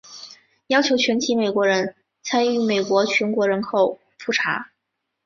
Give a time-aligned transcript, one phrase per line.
[0.65, 1.93] 要求全体美国人
[2.23, 4.71] 参与美国全国人口普查。